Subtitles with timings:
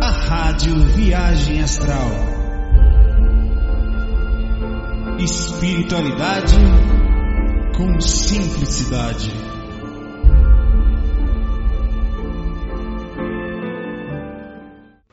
[0.00, 2.08] a Rádio Viagem Astral.
[5.18, 6.56] Espiritualidade
[7.76, 9.30] com simplicidade.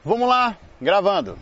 [0.04, 1.38] Vamos lá, gravando.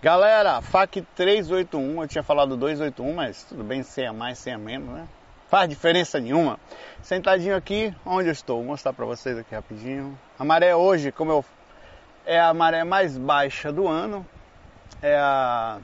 [0.00, 4.58] Galera, FAC 381, eu tinha falado 281, mas tudo bem, sem a mais, sem a
[4.58, 5.08] menos, né?
[5.48, 6.58] Faz diferença nenhuma.
[7.02, 10.18] Sentadinho aqui, onde eu estou, vou mostrar para vocês aqui rapidinho.
[10.38, 11.44] A maré hoje, como eu
[12.26, 14.26] é a maré mais baixa do ano,
[15.00, 15.78] é a,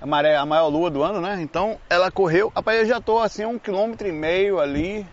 [0.00, 1.38] a maré a maior lua do ano, né?
[1.42, 5.06] Então ela correu, rapaz, eu já estou assim um quilômetro e meio ali,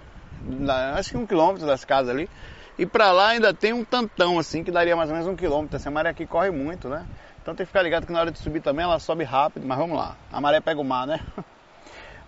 [0.98, 2.30] acho que um quilômetro das casas ali.
[2.78, 5.76] E para lá ainda tem um tantão assim que daria mais ou menos um quilômetro.
[5.76, 7.06] Essa maré aqui corre muito, né?
[7.42, 9.78] Então tem que ficar ligado que na hora de subir também ela sobe rápido, mas
[9.78, 10.16] vamos lá.
[10.32, 11.20] A maré pega o mar, né?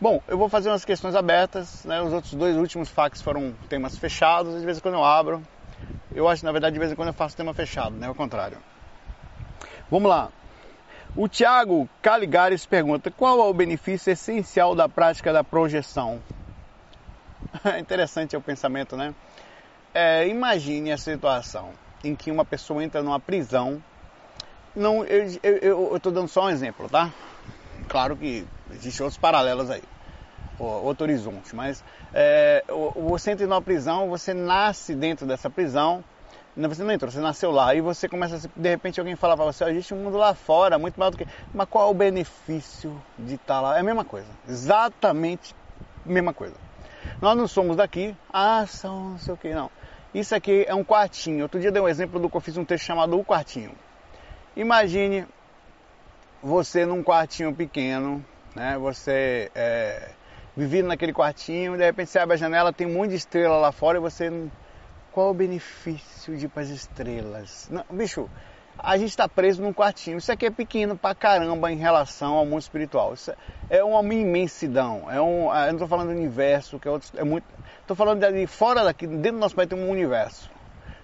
[0.02, 2.02] Bom, eu vou fazer umas questões abertas, né?
[2.02, 5.44] Os outros dois últimos fax foram temas fechados, de vez em quando eu abro.
[6.12, 8.08] Eu acho, na verdade, de vez em quando eu faço tema fechado, né?
[8.08, 8.58] Ao contrário.
[9.92, 10.32] Vamos lá.
[11.16, 16.20] O Tiago Caligares pergunta: qual é o benefício essencial da prática da projeção?
[17.80, 19.14] Interessante é o pensamento, né?
[19.94, 23.80] É, imagine a situação em que uma pessoa entra numa prisão
[24.76, 27.12] não, eu estou dando só um exemplo, tá?
[27.90, 29.84] Claro que existem outros paralelos aí,
[30.64, 32.64] outro horizonte, mas é,
[32.96, 36.04] você entra numa prisão, você nasce dentro dessa prisão,
[36.56, 39.46] você não entrou, você nasceu lá, e você começa, a, de repente alguém fala para
[39.46, 41.26] você, existe um mundo lá fora, muito maior do que...
[41.54, 43.78] Mas qual é o benefício de estar tá lá?
[43.78, 45.56] É a mesma coisa, exatamente
[46.06, 46.56] a mesma coisa.
[47.22, 49.70] Nós não somos daqui, ah, são não sei o que, não.
[50.14, 51.44] Isso aqui é um quartinho.
[51.44, 53.72] Outro dia dei um exemplo do que eu fiz um texto chamado O Quartinho.
[54.58, 55.26] Imagine
[56.44, 58.78] você num quartinho pequeno, né?
[58.78, 60.10] Você é,
[60.56, 63.72] vivendo naquele quartinho, de repente você abre a janela, tem um monte de estrela lá
[63.72, 64.30] fora e você
[65.12, 67.68] qual o benefício de ir para as estrelas?
[67.70, 68.30] Não, bicho,
[68.78, 70.18] a gente está preso num quartinho.
[70.18, 73.14] Isso aqui é pequeno pra caramba em relação ao mundo espiritual.
[73.14, 73.34] Isso
[73.70, 75.12] é uma imensidão.
[75.12, 77.46] É um, eu não estou falando do universo, que é, outro, é muito.
[77.82, 80.50] Estou falando de fora daqui, dentro do nosso país tem um universo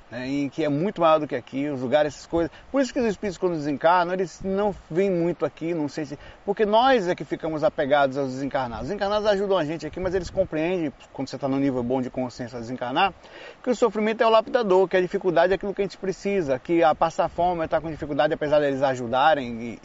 [0.10, 2.52] né, em que é muito maior do que aqui, os lugares, essas coisas.
[2.72, 6.20] Por isso que os espíritos quando desencarnam, eles não vêm muito aqui, não sei se...
[6.46, 8.84] Porque nós é que ficamos apegados aos desencarnados.
[8.84, 12.02] Os desencarnados ajudam a gente aqui, mas eles compreendem, quando você está no nível bom
[12.02, 13.14] de consciência a desencarnar,
[13.62, 16.58] que o sofrimento é o lapidador, que a dificuldade é aquilo que a gente precisa,
[16.58, 19.80] que a passar fome, estar com dificuldade, apesar deles ajudarem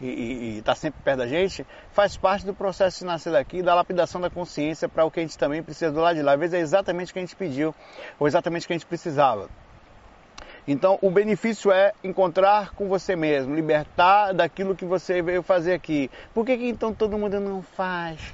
[0.00, 3.74] e estar tá sempre perto da gente, faz parte do processo de nascer daqui, da
[3.74, 6.32] lapidação da consciência para o que a gente também precisa do lado de lá.
[6.32, 7.74] Às vezes é exatamente o que a gente pediu,
[8.18, 9.48] ou exatamente o que a gente precisava.
[10.68, 16.10] Então, o benefício é encontrar com você mesmo, libertar daquilo que você veio fazer aqui.
[16.34, 18.32] Por que, que então todo mundo não faz?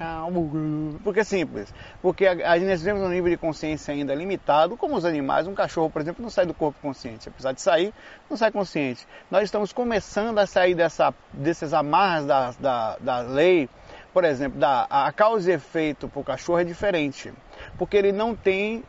[1.03, 1.71] Porque é simples.
[2.01, 2.25] Porque
[2.57, 5.45] gente vivemos um nível de consciência ainda limitado, como os animais.
[5.45, 7.29] Um cachorro, por exemplo, não sai do corpo consciente.
[7.29, 7.93] Apesar de sair,
[8.27, 9.07] não sai consciente.
[9.29, 13.69] Nós estamos começando a sair dessa, desses amarras da, da, da lei.
[14.11, 17.31] Por exemplo, da, a causa e efeito para o cachorro é diferente.
[17.77, 18.83] Porque ele não tem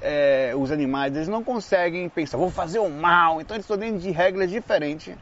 [0.00, 4.00] é, os animais eles não conseguem pensar, vou fazer o mal, então eles estão dentro
[4.00, 5.14] de regras diferentes,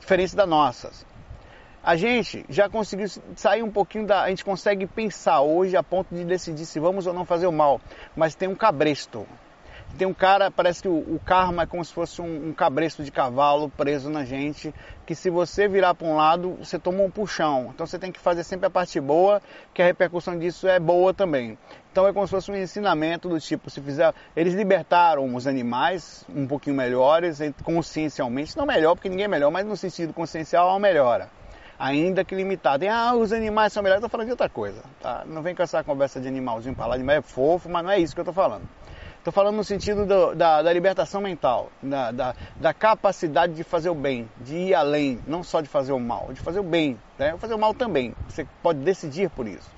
[0.00, 1.06] diferentes das nossas.
[1.84, 4.22] A gente já conseguiu sair um pouquinho da.
[4.22, 7.52] A gente consegue pensar hoje a ponto de decidir se vamos ou não fazer o
[7.52, 7.80] mal,
[8.14, 9.26] mas tem um cabresto.
[9.98, 13.02] Tem um cara, parece que o, o karma é como se fosse um, um cabresto
[13.04, 14.72] de cavalo preso na gente,
[15.04, 17.70] que se você virar para um lado, você toma um puxão.
[17.74, 19.42] Então você tem que fazer sempre a parte boa,
[19.74, 21.58] que a repercussão disso é boa também.
[21.92, 26.24] Então é como se fosse um ensinamento do tipo, se fizer, eles libertaram os animais
[26.34, 30.72] um pouquinho melhores, consciencialmente, não melhor, porque ninguém é melhor, mas no sentido consciencial há
[30.72, 31.28] uma melhora.
[31.78, 32.86] Ainda que limitada.
[32.90, 34.82] ah, os animais são melhores, eu estou falando de outra coisa.
[35.02, 35.22] Tá?
[35.26, 37.98] Não vem com essa conversa de animalzinho para lá, de é fofo, mas não é
[37.98, 38.66] isso que eu estou falando.
[39.18, 43.90] Estou falando no sentido do, da, da, libertação mental, da, da, da, capacidade de fazer
[43.90, 46.98] o bem, de ir além, não só de fazer o mal, de fazer o bem,
[47.18, 47.36] né?
[47.36, 48.14] fazer o mal também.
[48.28, 49.70] Você pode decidir por isso.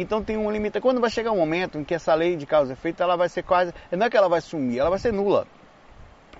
[0.00, 0.80] Então tem um limite.
[0.80, 3.28] Quando vai chegar um momento em que essa lei de causa e efeito ela vai
[3.28, 3.72] ser quase.
[3.92, 5.46] Não é que ela vai sumir, ela vai ser nula.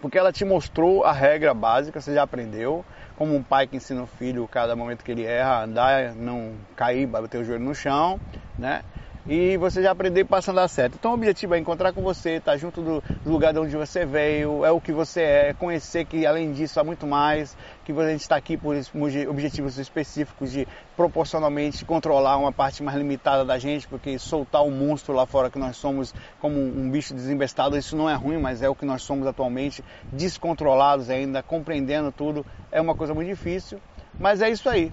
[0.00, 2.82] Porque ela te mostrou a regra básica, você já aprendeu,
[3.16, 7.06] como um pai que ensina o filho cada momento que ele erra, andar, não cair,
[7.06, 8.18] bater o joelho no chão,
[8.58, 8.82] né?
[9.26, 10.96] E você já aprender passando a certo.
[10.99, 14.05] Então o objetivo é encontrar com você, estar tá junto do, lugar de onde você
[14.05, 18.08] veio, é o que você é, conhecer que além disso há muito mais, que a
[18.08, 18.76] gente está aqui por
[19.28, 25.14] objetivos específicos de proporcionalmente controlar uma parte mais limitada da gente, porque soltar o monstro
[25.14, 28.69] lá fora que nós somos como um bicho desembestado, isso não é ruim, mas é
[28.69, 33.81] o que nós somos atualmente, descontrolados ainda, compreendendo tudo, é uma coisa muito difícil,
[34.19, 34.93] mas é isso aí.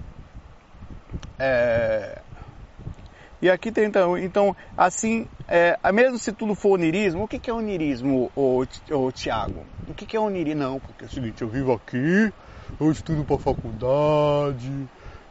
[1.39, 2.21] É
[3.41, 7.49] E aqui tem então, então assim, é, mesmo se tudo for onirismo, o que, que
[7.49, 9.63] é onirismo, ô, ô, Tiago?
[9.87, 10.61] O que, que é onirismo?
[10.61, 12.33] Não, porque é o seguinte, eu vivo aqui,
[12.79, 14.71] eu estudo para faculdade,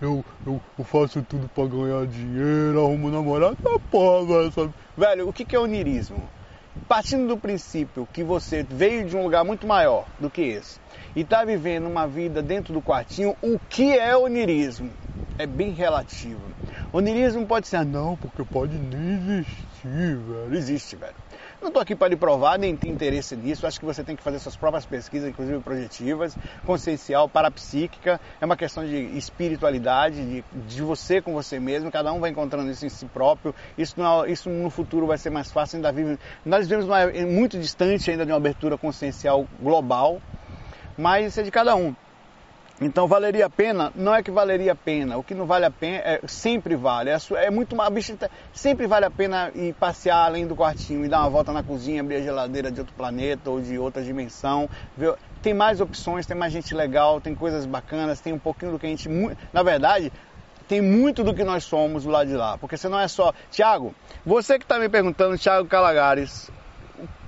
[0.00, 4.74] eu, eu, eu, faço tudo para ganhar dinheiro, arrumo namorado, tá porra, velho.
[4.96, 6.28] Velho, o que, que é onirismo?
[6.88, 10.78] Partindo do princípio que você veio de um lugar muito maior do que esse
[11.16, 14.92] e está vivendo uma vida dentro do quartinho, o que é onirismo?
[15.36, 16.40] É bem relativo.
[16.96, 20.54] Onirismo pode ser, ah, não, porque pode nem existir, velho.
[20.54, 21.14] Existe, velho.
[21.60, 23.66] Não estou aqui para lhe provar, nem ter interesse nisso.
[23.66, 28.18] Acho que você tem que fazer suas próprias pesquisas, inclusive projetivas, consciencial, parapsíquica.
[28.40, 31.92] É uma questão de espiritualidade, de, de você com você mesmo.
[31.92, 33.54] Cada um vai encontrando isso em si próprio.
[33.76, 35.76] Isso, não, é, isso no futuro vai ser mais fácil.
[35.76, 40.18] Ainda vive, nós vivemos uma, muito distante ainda de uma abertura consciencial global,
[40.96, 41.94] mas isso é de cada um.
[42.78, 43.90] Então valeria a pena?
[43.94, 45.16] Não é que valeria a pena.
[45.16, 47.08] O que não vale a pena é, sempre vale.
[47.08, 48.14] É, é muito uma bicha
[48.52, 52.02] sempre vale a pena ir passear além do quartinho e dar uma volta na cozinha,
[52.02, 54.68] abrir a geladeira de outro planeta ou de outra dimensão.
[54.94, 58.78] Ver, tem mais opções, tem mais gente legal, tem coisas bacanas, tem um pouquinho do
[58.78, 59.08] que a gente,
[59.52, 60.12] na verdade,
[60.68, 62.58] tem muito do que nós somos do lado de lá.
[62.58, 63.32] Porque você não é só.
[63.50, 63.94] Tiago,
[64.24, 66.50] você que está me perguntando, Tiago Calagares,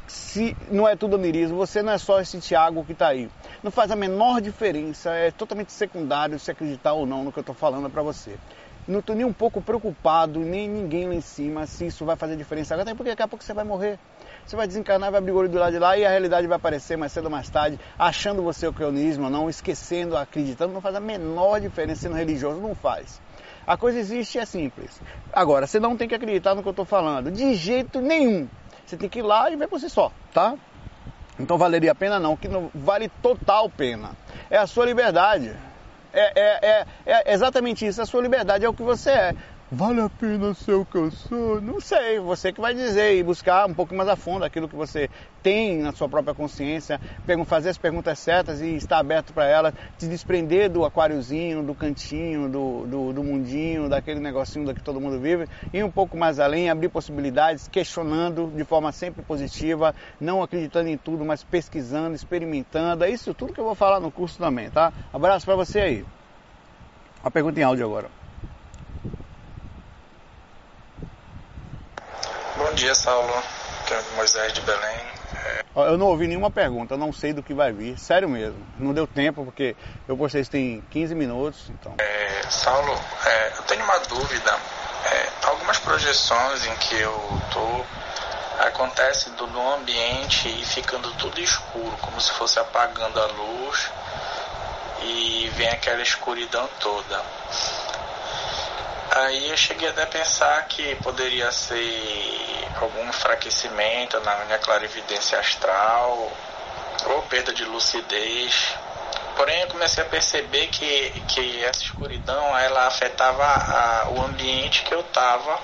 [0.06, 3.30] se não é tudo onirismo, você não é só esse Tiago que está aí
[3.62, 7.42] não faz a menor diferença, é totalmente secundário se acreditar ou não no que eu
[7.42, 8.36] estou falando para você.
[8.86, 12.36] Não estou nem um pouco preocupado, nem ninguém lá em cima, se isso vai fazer
[12.36, 13.98] diferença agora, até porque daqui a pouco você vai morrer.
[14.46, 16.56] Você vai desencarnar, vai abrir o olho do lado de lá e a realidade vai
[16.56, 20.80] aparecer mais cedo ou mais tarde, achando você o crionismo ou não, esquecendo, acreditando, não
[20.80, 23.20] faz a menor diferença sendo religioso, não faz.
[23.66, 25.02] A coisa existe e é simples.
[25.30, 28.48] Agora, você não tem que acreditar no que eu estou falando, de jeito nenhum.
[28.86, 30.54] Você tem que ir lá e ver por si só, tá?
[31.38, 34.10] Então valeria a pena não, que não vale total pena.
[34.50, 35.54] É a sua liberdade.
[36.12, 39.34] É, é, é, é exatamente isso, a sua liberdade é o que você é.
[39.70, 41.60] Vale a pena ser o que eu sou?
[41.60, 44.74] Não sei, você que vai dizer e buscar um pouco mais a fundo aquilo que
[44.74, 45.10] você
[45.42, 46.98] tem na sua própria consciência,
[47.44, 52.48] fazer as perguntas certas e estar aberto para elas, se desprender do aquáriozinho, do cantinho,
[52.48, 56.40] do, do, do mundinho, daquele negocinho da que todo mundo vive, ir um pouco mais
[56.40, 63.04] além, abrir possibilidades, questionando de forma sempre positiva, não acreditando em tudo, mas pesquisando, experimentando.
[63.04, 64.94] É isso tudo que eu vou falar no curso também, tá?
[65.12, 66.04] Abraço para você aí.
[67.22, 68.27] Uma pergunta em áudio agora.
[72.68, 73.32] Bom dia, Saulo.
[73.80, 75.00] Aqui é Moisés de Belém.
[75.74, 78.58] Eu não ouvi nenhuma pergunta, eu não sei do que vai vir, sério mesmo.
[78.78, 79.74] Não deu tempo porque
[80.06, 81.70] eu postei isso tem 15 minutos.
[81.70, 81.94] Então.
[81.98, 82.94] É, Saulo,
[83.24, 84.54] é, eu tenho uma dúvida.
[85.06, 87.84] É, algumas projeções em que eu tô
[88.62, 93.90] acontece do, no ambiente e ficando tudo escuro, como se fosse apagando a luz
[95.00, 97.24] e vem aquela escuridão toda.
[99.10, 106.30] Aí eu cheguei até a pensar que poderia ser algum enfraquecimento na minha clarividência astral
[107.06, 108.74] ou perda de lucidez.
[109.36, 114.92] Porém, eu comecei a perceber que, que essa escuridão ela afetava a, o ambiente que
[114.92, 115.60] eu estava,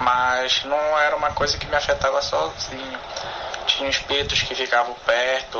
[0.00, 2.98] mas não era uma coisa que me afetava sozinho.
[3.66, 5.58] Tinha espíritos que ficavam perto,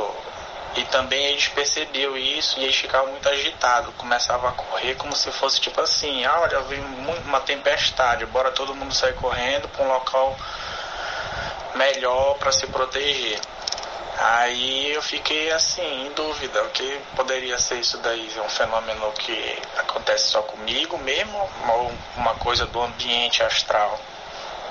[0.75, 5.31] e também eles percebiam isso e eles ficavam muito agitados, começavam a correr como se
[5.31, 6.79] fosse tipo assim, ah, olha, vem
[7.25, 10.37] uma tempestade, bora todo mundo sair correndo para um local
[11.75, 13.39] melhor para se proteger.
[14.17, 18.29] Aí eu fiquei assim, em dúvida, o que poderia ser isso daí?
[18.35, 23.97] É um fenômeno que acontece só comigo mesmo ou uma coisa do ambiente astral?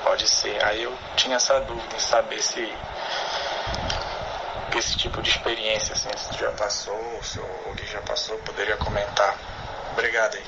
[0.04, 0.62] Pode ser.
[0.64, 2.60] Aí eu tinha essa dúvida em saber se
[4.78, 9.36] esse tipo de experiência, assim, se já passou, se alguém já passou, poderia comentar.
[9.92, 10.44] Obrigado aí.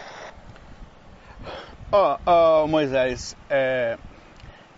[1.93, 3.99] Ó, oh, oh, Moisés, é,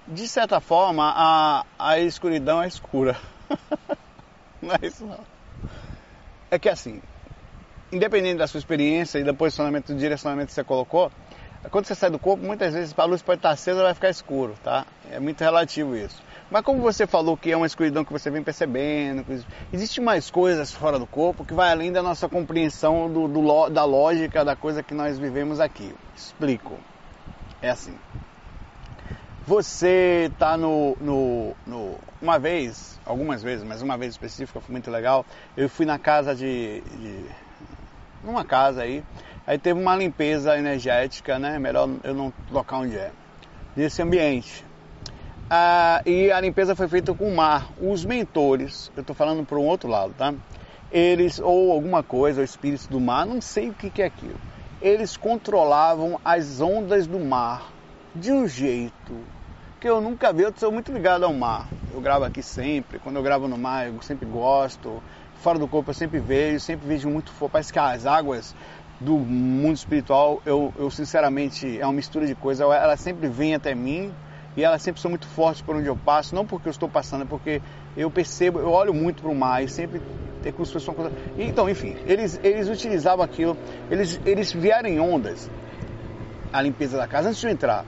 [0.09, 3.19] de certa forma a, a escuridão é escura.
[4.63, 5.21] não é isso não.
[6.51, 7.03] É que assim,
[7.93, 11.13] independente da sua experiência e do posicionamento, do direcionamento que você colocou,
[11.71, 14.55] quando você sai do corpo, muitas vezes a luz pode estar acesa vai ficar escuro,
[14.63, 14.85] tá?
[15.11, 16.23] É muito relativo isso.
[16.51, 19.25] Mas como você falou que é uma escuridão que você vem percebendo,
[19.73, 23.85] existe mais coisas fora do corpo que vai além da nossa compreensão do, do, da
[23.85, 25.95] lógica da coisa que nós vivemos aqui.
[26.15, 26.79] Explico.
[27.63, 27.97] É assim.
[29.47, 34.91] Você está no, no, no, Uma vez, algumas vezes, mas uma vez específica foi muito
[34.91, 35.25] legal.
[35.57, 36.81] Eu fui na casa de.
[36.81, 37.25] de
[38.23, 39.03] numa casa aí.
[39.47, 41.59] Aí teve uma limpeza energética, né?
[41.59, 43.11] Melhor eu não colocar onde é.
[43.75, 44.65] Nesse ambiente.
[45.51, 47.69] Ah, e a limpeza foi feita com o mar.
[47.81, 50.33] Os mentores, eu estou falando para um outro lado, tá?
[50.91, 54.39] Eles, ou alguma coisa, o espírito do mar, não sei o que, que é aquilo.
[54.81, 57.71] Eles controlavam as ondas do mar
[58.15, 59.15] de um jeito
[59.81, 60.43] que eu nunca vi.
[60.43, 61.67] Eu sou muito ligado ao mar.
[61.93, 62.99] Eu gravo aqui sempre.
[62.99, 65.03] Quando eu gravo no mar, eu sempre gosto.
[65.43, 66.61] Fora do corpo, eu sempre vejo.
[66.61, 67.33] Sempre vejo muito.
[67.51, 68.55] Parece que as águas
[69.05, 72.65] do mundo espiritual, eu, eu sinceramente, é uma mistura de coisas.
[72.65, 74.13] Ela sempre vem até mim
[74.57, 76.35] e ela sempre são muito forte por onde eu passo.
[76.35, 77.61] Não porque eu estou passando, é porque
[77.97, 80.01] eu percebo, eu olho muito para o mar e sempre
[80.45, 81.13] é como se fosse uma coisa.
[81.39, 83.57] Então, enfim, eles, eles utilizavam aquilo,
[83.91, 85.51] eles, eles vieram em ondas
[86.53, 87.85] a limpeza da casa antes de eu entrar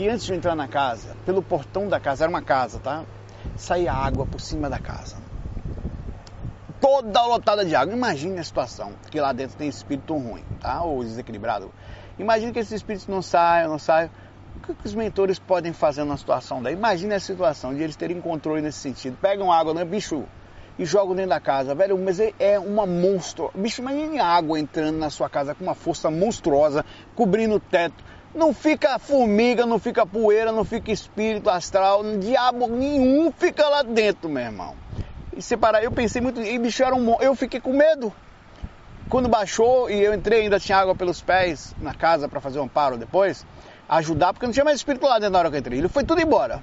[0.00, 3.04] que antes de entrar na casa, pelo portão da casa, era uma casa, tá?
[3.56, 5.16] Saía água por cima da casa.
[6.80, 7.94] Toda lotada de água.
[7.94, 10.82] Imagine a situação, que lá dentro tem espírito ruim, tá?
[10.82, 11.70] Ou desequilibrado.
[12.18, 14.10] Imagine que esses espíritos não saiam, não saiam.
[14.56, 16.74] O que os mentores podem fazer numa situação daí?
[16.74, 19.16] Imagine a situação de eles terem controle nesse sentido.
[19.20, 20.24] Pegam água, né, bicho?
[20.78, 21.98] E jogam dentro da casa, velho.
[21.98, 23.50] Mas é, é uma monstro.
[23.54, 26.84] Bicho, imagine água entrando na sua casa com uma força monstruosa,
[27.14, 28.02] cobrindo o teto
[28.34, 34.28] não fica formiga, não fica poeira, não fica espírito astral, diabo nenhum fica lá dentro,
[34.28, 34.76] meu irmão.
[35.36, 38.12] E separar, eu pensei muito, e bicho era um eu fiquei com medo.
[39.08, 42.64] Quando baixou e eu entrei, ainda tinha água pelos pés na casa para fazer um
[42.64, 43.44] amparo depois,
[43.88, 45.78] ajudar, porque não tinha mais espírito lá dentro na hora que eu entrei.
[45.78, 46.62] Ele foi tudo embora.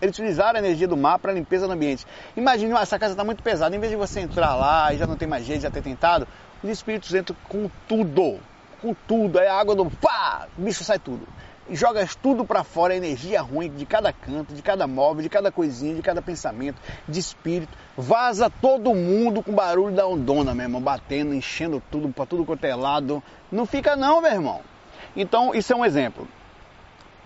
[0.00, 2.06] Eles utilizaram a energia do mar para limpeza do ambiente.
[2.36, 5.16] Imagine, essa casa está muito pesada, em vez de você entrar lá e já não
[5.16, 6.26] tem mais jeito, já ter tentado,
[6.62, 8.40] os espíritos entram com tudo
[8.84, 11.26] com tudo, aí a água do pá, bicho sai tudo.
[11.68, 15.30] E joga tudo para fora, a energia ruim de cada canto, de cada móvel, de
[15.30, 17.72] cada coisinha, de cada pensamento, de espírito.
[17.96, 22.64] Vaza todo mundo com barulho da ondona, meu irmão, batendo, enchendo tudo para tudo quanto
[22.64, 23.22] é lado.
[23.50, 24.60] Não fica não, meu irmão.
[25.16, 26.28] Então, isso é um exemplo.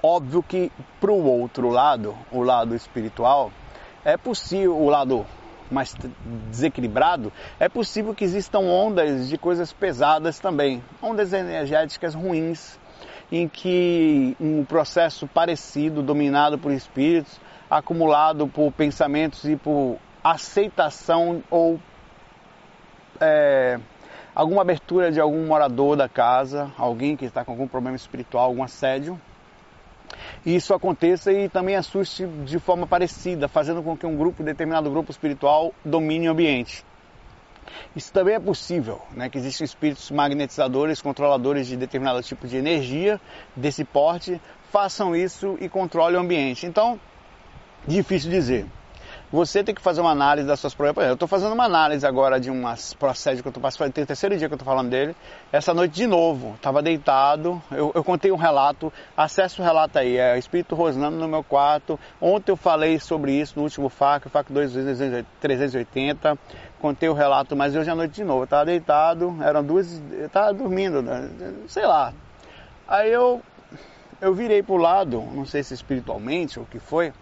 [0.00, 3.50] Óbvio que para o outro lado, o lado espiritual,
[4.04, 5.26] é possível, o lado
[5.68, 5.94] mais
[6.48, 12.78] desequilibrado, é possível que existam ondas de coisas pesadas também, ondas energéticas ruins,
[13.30, 21.78] em que um processo parecido, dominado por espíritos, acumulado por pensamentos e por aceitação ou
[23.20, 23.78] é,
[24.34, 28.62] alguma abertura de algum morador da casa, alguém que está com algum problema espiritual, algum
[28.62, 29.20] assédio,
[30.44, 35.10] isso aconteça e também assuste de forma parecida, fazendo com que um grupo, determinado grupo
[35.10, 36.84] espiritual, domine o ambiente.
[37.94, 39.28] Isso também é possível, né?
[39.28, 43.20] que existem espíritos magnetizadores, controladores de determinado tipo de energia
[43.54, 46.66] desse porte, façam isso e controlem o ambiente.
[46.66, 47.00] Então,
[47.86, 48.66] difícil dizer
[49.30, 51.08] você tem que fazer uma análise das suas próprias.
[51.08, 52.62] Eu estou fazendo uma análise agora de um
[52.98, 55.14] processo que eu estou passando, tem o terceiro dia que eu estou falando dele.
[55.52, 60.16] Essa noite de novo, estava deitado, eu, eu, contei um relato, acesse o relato aí,
[60.16, 62.00] é Espírito Rosnando no meu quarto.
[62.20, 64.50] Ontem eu falei sobre isso no último FAC, FAC
[65.40, 66.38] 380,
[66.80, 71.02] contei o relato, mas hoje à noite de novo, estava deitado, eram duas, estava dormindo,
[71.02, 71.28] né?
[71.66, 72.14] sei lá.
[72.86, 73.42] Aí eu,
[74.22, 77.12] eu virei para o lado, não sei se espiritualmente ou o que foi,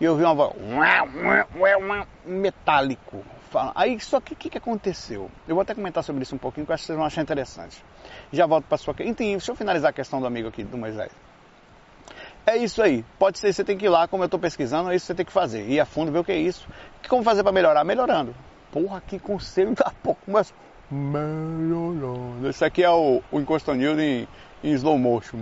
[0.00, 0.54] e eu vi uma voz
[2.24, 3.22] metálico.
[3.74, 5.30] Aí, só que o que, que aconteceu?
[5.46, 7.20] Eu vou até comentar sobre isso um pouquinho, que eu acho que vocês vão achar
[7.20, 7.84] interessante.
[8.32, 9.12] Já volto para sua questão.
[9.14, 11.10] Deixa eu finalizar a questão do amigo aqui, do Moisés.
[12.46, 13.04] É isso aí.
[13.18, 15.14] Pode ser, você tem que ir lá, como eu estou pesquisando, é isso que você
[15.14, 15.68] tem que fazer.
[15.68, 16.66] Ir a fundo, ver o que é isso.
[17.08, 17.84] Como fazer para melhorar?
[17.84, 18.34] Melhorando.
[18.72, 20.54] Porra, que conselho da pouco, mas
[22.48, 24.26] Esse aqui é o, o Encosto News em
[24.62, 25.38] em slow motion,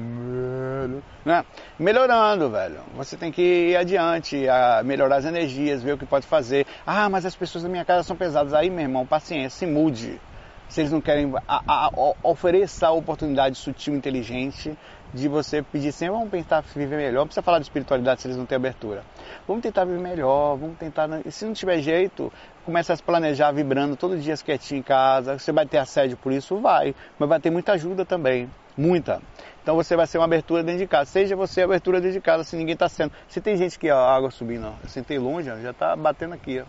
[1.25, 1.45] né?
[1.78, 2.81] Melhorando, velho.
[2.97, 6.67] Você tem que ir adiante, a melhorar as energias, ver o que pode fazer.
[6.87, 8.55] Ah, mas as pessoas da minha casa são pesadas.
[8.55, 10.21] Aí, meu irmão, paciência, se mude.
[10.69, 11.90] Se eles não querem, a, a, a,
[12.23, 14.76] ofereça a oportunidade sutil, inteligente
[15.12, 17.21] de você pedir sempre, vamos tentar viver melhor.
[17.21, 19.03] Não precisa falar de espiritualidade se eles não têm abertura.
[19.47, 21.09] Vamos tentar viver melhor, vamos tentar.
[21.25, 22.33] E se não tiver jeito,
[22.65, 25.38] começa a se planejar vibrando todo dia quietinho em casa.
[25.38, 26.57] Você vai ter assédio por isso?
[26.59, 26.95] Vai.
[27.19, 28.49] Mas vai ter muita ajuda também
[28.79, 29.21] muita.
[29.62, 31.11] Então você vai ser uma abertura dentro de casa.
[31.11, 33.12] Seja você abertura dentro de casa, se ninguém está sendo.
[33.29, 36.35] Se tem gente que a água subindo, ó, eu sentei longe, ó, já está batendo
[36.35, 36.61] aqui.
[36.61, 36.65] Ó.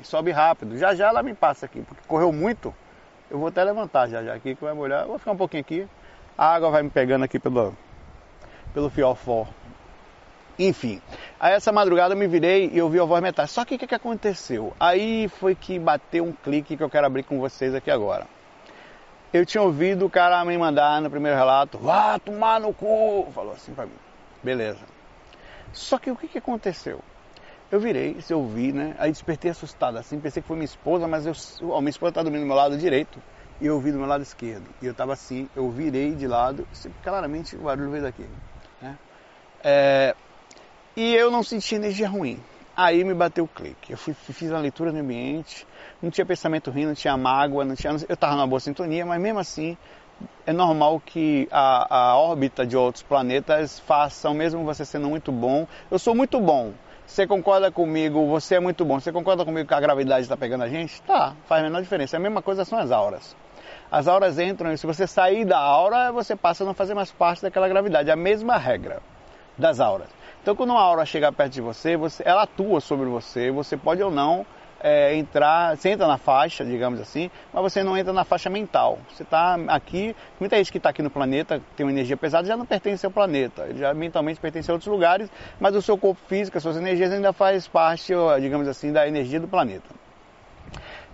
[0.00, 0.78] E sobe rápido.
[0.78, 2.74] Já já ela me passa aqui, porque correu muito.
[3.30, 5.02] Eu vou até levantar já já aqui, que vai molhar.
[5.02, 5.86] Eu vou ficar um pouquinho aqui.
[6.40, 7.76] A água vai me pegando aqui pelo,
[8.72, 9.46] pelo fiofó.
[10.58, 11.02] Enfim,
[11.38, 13.52] aí essa madrugada eu me virei e ouvi a voz metálica.
[13.52, 14.72] Só que o que, que aconteceu?
[14.80, 18.26] Aí foi que bateu um clique que eu quero abrir com vocês aqui agora
[19.32, 23.52] eu tinha ouvido o cara me mandar no primeiro relato, vá tomar no cu, falou
[23.52, 23.94] assim pra mim.
[24.42, 24.80] Beleza.
[25.72, 27.00] Só que o que, que aconteceu?
[27.70, 28.96] Eu virei, se eu vi, né?
[28.98, 31.32] Aí despertei assustado assim, pensei que foi minha esposa, mas eu,
[31.70, 33.22] ó, minha esposa tá dormindo do meu lado direito
[33.60, 34.68] e eu vi do meu lado esquerdo.
[34.80, 36.66] E eu tava assim, eu virei de lado,
[37.02, 38.26] claramente o barulho veio daqui.
[38.80, 38.98] Né?
[39.62, 40.14] É,
[40.96, 42.40] e eu não senti energia ruim.
[42.76, 43.92] Aí me bateu o clique.
[43.92, 45.66] Eu fui, fiz a leitura no ambiente,
[46.00, 47.92] não tinha pensamento ruim, não tinha mágoa, não tinha.
[48.08, 49.76] Eu estava numa boa sintonia, mas mesmo assim
[50.46, 55.66] é normal que a, a órbita de outros planetas façam, mesmo você sendo muito bom.
[55.90, 56.72] Eu sou muito bom.
[57.06, 58.26] Você concorda comigo?
[58.28, 59.00] Você é muito bom.
[59.00, 61.02] Você concorda comigo que a gravidade está pegando a gente?
[61.02, 62.16] Tá, faz a menor diferença.
[62.16, 63.34] A mesma coisa são as auras.
[63.90, 67.10] As auras entram e se você sair da aura, você passa a não fazer mais
[67.10, 68.08] parte daquela gravidade.
[68.08, 69.02] É a mesma regra
[69.58, 70.08] das auras.
[70.40, 73.50] Então, quando uma aura chega perto de você, você ela atua sobre você.
[73.50, 74.46] Você pode ou não
[74.80, 78.98] é, entrar, você entra na faixa, digamos assim, mas você não entra na faixa mental.
[79.12, 82.56] Você está aqui, muita gente que está aqui no planeta tem uma energia pesada já
[82.56, 85.28] não pertence ao planeta, já mentalmente pertence a outros lugares,
[85.58, 89.38] mas o seu corpo físico, as suas energias ainda faz parte, digamos assim, da energia
[89.38, 89.88] do planeta.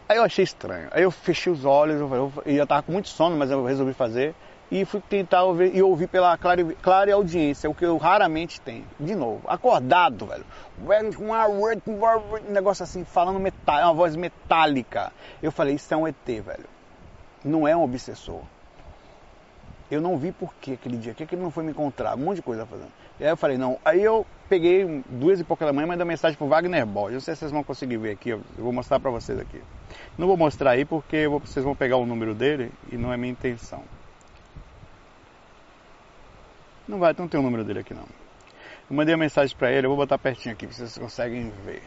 [0.08, 3.08] Aí eu achei estranho, aí eu fechei os olhos, eu, eu, eu estava com muito
[3.08, 4.36] sono, mas eu resolvi fazer
[4.70, 8.84] e fui tentar ouvir, e ouvir pela clara, clara audiência, o que eu raramente tenho.
[8.98, 10.44] De novo, acordado, velho.
[10.78, 15.12] Um negócio assim, falando metal, uma voz metálica.
[15.42, 16.68] Eu falei, isso é um ET, velho.
[17.44, 18.42] Não é um obsessor.
[19.88, 22.20] Eu não vi por que aquele dia, que, que ele não foi me encontrar, um
[22.20, 22.90] monte de coisa fazendo.
[23.20, 23.78] E aí eu falei, não.
[23.84, 27.14] Aí eu peguei duas e pouca da manhã, mandei mensagem pro Wagner Borges.
[27.14, 29.60] Não sei se vocês vão conseguir ver aqui, eu vou mostrar para vocês aqui.
[30.16, 33.32] Não vou mostrar aí porque vocês vão pegar o número dele e não é minha
[33.32, 33.84] intenção.
[36.88, 38.06] Não vai, não tem o número dele aqui não.
[38.88, 41.82] Eu mandei uma mensagem para ele, eu vou botar pertinho aqui, vocês conseguem ver.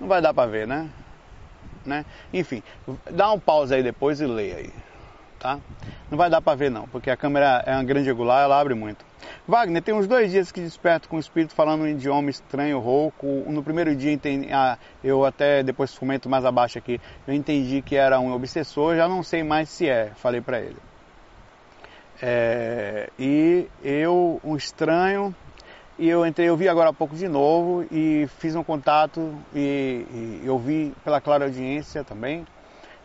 [0.00, 0.90] Não vai dar para ver, né?
[1.84, 2.04] né?
[2.32, 2.62] Enfim,
[3.10, 4.72] dá um pause aí depois e lê aí,
[5.38, 5.58] tá?
[6.10, 8.74] Não vai dar para ver não, porque a câmera é uma grande angular, ela abre
[8.74, 9.09] muito.
[9.46, 13.26] Wagner, tem uns dois dias que desperto com o espírito falando um idioma estranho, rouco.
[13.48, 14.18] No primeiro dia
[14.52, 19.08] ah, eu até depois comento mais abaixo aqui, eu entendi que era um obsessor, já
[19.08, 20.76] não sei mais se é, falei para ele.
[22.22, 25.34] É, e eu, um estranho,
[25.98, 30.06] e eu entrei, eu vi agora há pouco de novo e fiz um contato e,
[30.10, 32.46] e eu vi pela clara audiência também.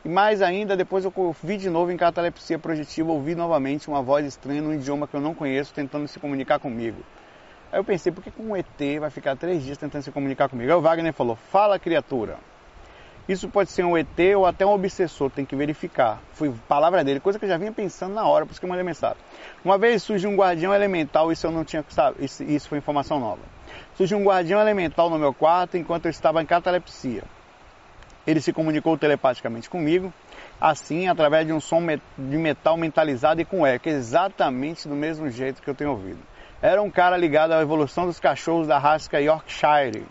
[0.05, 4.23] E mais ainda, depois eu vi de novo em catalepsia projetiva, ouvi novamente uma voz
[4.23, 7.01] estranha num idioma que eu não conheço tentando se comunicar comigo.
[7.71, 10.69] Aí eu pensei, por que um ET vai ficar três dias tentando se comunicar comigo?
[10.69, 12.37] Aí o Wagner falou, fala criatura.
[13.27, 16.21] Isso pode ser um ET ou até um obsessor, tem que verificar.
[16.33, 18.69] Foi palavra dele, coisa que eu já vinha pensando na hora, por isso que eu
[18.69, 19.17] mandei mensagem.
[19.63, 23.19] Uma vez surgiu um guardião elemental, isso eu não tinha, sabe, isso, isso foi informação
[23.19, 23.41] nova.
[23.95, 27.23] Surgiu um guardião elemental no meu quarto enquanto eu estava em catalepsia.
[28.25, 30.13] Ele se comunicou telepaticamente comigo,
[30.59, 35.61] assim, através de um som de metal mentalizado e com eco, exatamente do mesmo jeito
[35.61, 36.19] que eu tenho ouvido.
[36.61, 40.05] Era um cara ligado à evolução dos cachorros da raça Yorkshire,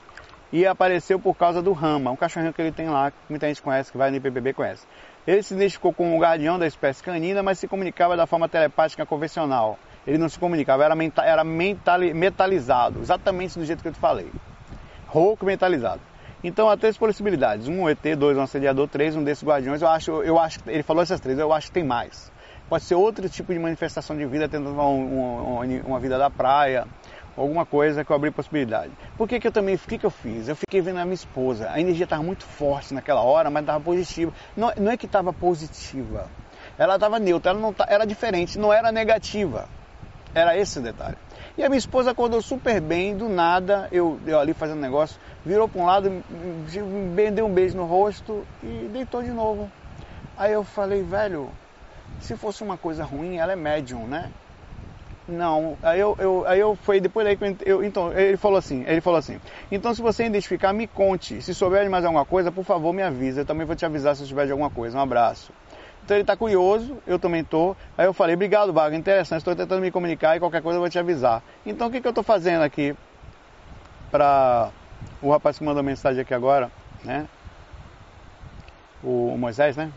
[0.53, 3.61] e apareceu por causa do Rama, um cachorrinho que ele tem lá, que muita gente
[3.61, 4.87] conhece, que vai no IPBB conhece.
[5.27, 9.05] Ele se identificou como o guardião da espécie canina, mas se comunicava da forma telepática
[9.05, 9.77] convencional.
[10.07, 13.99] Ele não se comunicava, era, menta, era mentali, metalizado, exatamente do jeito que eu te
[13.99, 14.31] falei.
[15.09, 16.01] Rouco metalizado.
[16.45, 17.69] Então há três possibilidades.
[17.69, 19.81] Um ET, dois um assediador, três um desses guardiões.
[19.81, 22.31] Eu acho, eu acho, ele falou essas três, eu acho que tem mais.
[22.69, 26.87] Pode ser outro tipo de manifestação de vida, tentando uma, uma, uma vida da praia,
[27.35, 28.93] alguma coisa que eu abri possibilidade.
[29.17, 30.47] Por que, que eu também, o que, que eu fiz?
[30.47, 33.83] Eu fiquei vendo a minha esposa, a energia estava muito forte naquela hora, mas estava
[33.83, 34.31] positiva.
[34.55, 36.29] Não, não é que estava positiva,
[36.77, 39.67] ela estava neutra, ela não era diferente, não era negativa.
[40.35, 41.17] Era esse o detalhe.
[41.57, 45.69] E a minha esposa acordou super bem, do nada, eu, eu ali fazendo negócio, virou
[45.69, 49.71] para um lado, me deu um beijo no rosto e deitou de novo.
[50.37, 51.49] Aí eu falei, velho,
[52.19, 54.33] se fosse uma coisa ruim, ela é médium, né?
[55.29, 58.85] Não, aí eu, eu, aí eu foi depois daí que eu, então ele falou assim,
[58.87, 59.39] ele falou assim,
[59.73, 63.03] então se você identificar, me conte, se souber de mais alguma coisa, por favor me
[63.03, 65.51] avisa, eu também vou te avisar se souber de alguma coisa, um abraço.
[66.05, 67.75] Então ele está curioso, eu também estou.
[67.97, 70.91] Aí eu falei, obrigado, Vaga, interessante, estou tentando me comunicar e qualquer coisa eu vou
[70.91, 71.43] te avisar.
[71.65, 72.95] Então o que, que eu estou fazendo aqui
[74.11, 74.71] para
[75.23, 76.71] o rapaz que mandou mensagem aqui agora,
[77.03, 77.27] né?
[79.03, 79.91] O Moisés, né?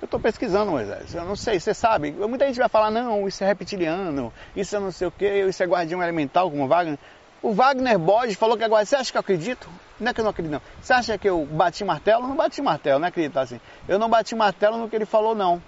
[0.00, 1.14] Eu estou pesquisando, Moisés.
[1.14, 2.10] Eu não sei, você sabe.
[2.12, 5.62] Muita gente vai falar, não, isso é reptiliano, isso é não sei o que, isso
[5.62, 6.98] é guardião elemental, como Wagner.
[7.42, 9.68] O Wagner Borges falou que agora, você acha que eu acredito?
[9.98, 10.62] Não é que eu não acredito, não.
[10.80, 12.26] Você acha que eu bati martelo?
[12.26, 13.60] Não bati martelo, não é acreditar assim.
[13.88, 15.62] Eu não bati martelo no que ele falou, não.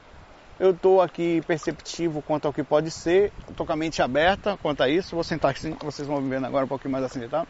[0.59, 4.85] Eu estou aqui perceptivo quanto ao que pode ser, estou com a mente aberta quanto
[4.85, 5.17] a isso.
[5.17, 7.45] Vou sentar assim, vocês vão me vendo agora um pouquinho mais assim, tá?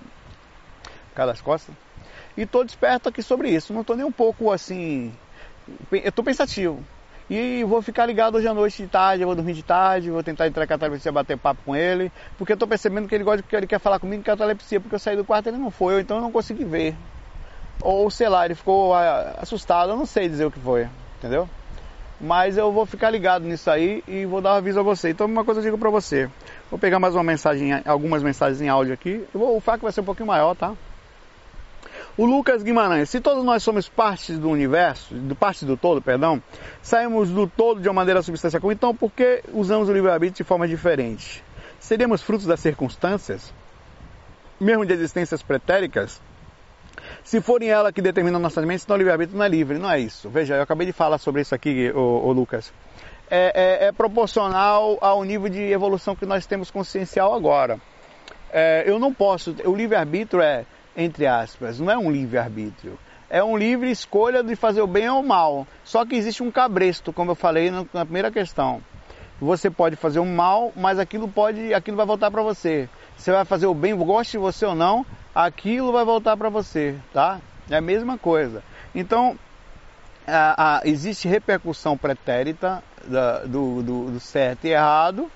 [1.14, 1.74] Cada das costas.
[2.34, 3.74] E estou desperto aqui sobre isso.
[3.74, 5.12] Não estou nem um pouco assim
[5.90, 6.84] eu estou pensativo.
[7.28, 10.46] E vou ficar ligado hoje à noite de tarde, vou dormir de tarde, vou tentar
[10.46, 13.56] entrar em catalepsia, bater papo com ele, porque eu estou percebendo que ele gosta que
[13.56, 15.94] ele quer falar comigo em catalepsia, porque eu saí do quarto e ele não foi,
[15.94, 16.94] ou então eu não consegui ver.
[17.80, 20.86] Ou sei lá, ele ficou ah, assustado, eu não sei dizer o que foi,
[21.18, 21.48] entendeu?
[22.20, 25.10] Mas eu vou ficar ligado nisso aí e vou dar um aviso a você.
[25.10, 26.28] Então uma coisa eu digo para você.
[26.70, 29.24] Vou pegar mais uma mensagem, algumas mensagens em áudio aqui.
[29.34, 30.74] Eu vou, o FAQ vai ser um pouquinho maior, tá?
[32.16, 36.40] O Lucas Guimarães, se todos nós somos parte do universo, do parte do todo, perdão,
[36.80, 40.68] saímos do todo de uma maneira substancial então por que usamos o livre-arbítrio de forma
[40.68, 41.42] diferente?
[41.80, 43.52] Seríamos frutos das circunstâncias?
[44.60, 46.22] Mesmo de existências pretéricas?
[47.24, 49.98] Se forem ela que determinam nossas mentes, então o livre-arbítrio não é livre, não é
[49.98, 50.30] isso.
[50.30, 52.72] Veja, eu acabei de falar sobre isso aqui, ô, ô Lucas.
[53.28, 57.80] É, é, é, proporcional ao nível de evolução que nós temos consciencial agora.
[58.52, 60.64] É, eu não posso, o livre-arbítrio é
[60.96, 62.98] entre aspas, não é um livre-arbítrio.
[63.28, 65.66] É um livre escolha de fazer o bem ou o mal.
[65.82, 68.80] Só que existe um cabresto, como eu falei na primeira questão.
[69.40, 72.88] Você pode fazer o mal, mas aquilo pode, aquilo vai voltar para você.
[73.16, 75.04] Você vai fazer o bem, goste você ou não,
[75.34, 77.40] aquilo vai voltar para você, tá?
[77.68, 78.62] É a mesma coisa.
[78.94, 79.36] Então,
[80.26, 85.30] a, a, existe repercussão pretérita da, do, do, do certo e errado,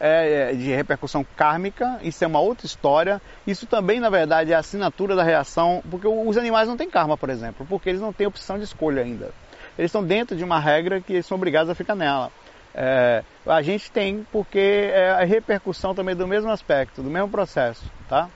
[0.00, 3.20] é, é, de repercussão kármica, isso é uma outra história.
[3.46, 7.16] Isso também, na verdade, é a assinatura da reação, porque os animais não têm karma,
[7.16, 9.30] por exemplo, porque eles não têm opção de escolha ainda.
[9.78, 12.30] Eles estão dentro de uma regra que eles são obrigados a ficar nela.
[12.74, 17.84] É, a gente tem porque é a repercussão também do mesmo aspecto, do mesmo processo,
[18.08, 18.28] tá?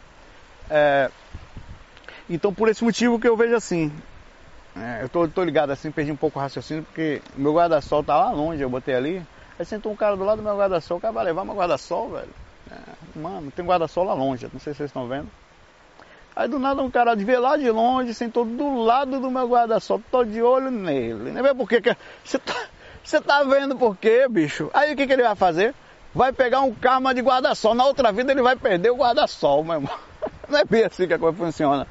[0.71, 1.11] É,
[2.31, 3.91] então, por esse motivo que eu vejo assim,
[4.77, 8.17] é, eu tô, tô, ligado assim, perdi um pouco o raciocínio, porque meu guarda-sol tá
[8.17, 9.23] lá longe, eu botei ali,
[9.59, 12.11] Aí sentou um cara do lado do meu guarda-sol, o cara vai levar meu guarda-sol,
[12.11, 12.29] velho.
[12.71, 15.29] É, mano, tem guarda-sol lá longe, não sei se vocês estão vendo.
[16.37, 19.49] Aí do nada um cara de ver lá de longe, sentou do lado do meu
[19.49, 21.33] guarda-sol, tô de olho nele.
[21.33, 21.69] Nem vê por?
[22.23, 22.55] Você tá,
[23.21, 24.71] tá vendo por quê, bicho?
[24.73, 25.75] Aí o que, que ele vai fazer?
[26.15, 27.75] Vai pegar um karma de guarda-sol.
[27.75, 29.99] Na outra vida ele vai perder o guarda-sol, meu irmão.
[30.49, 31.89] Não é bem assim que a coisa funciona.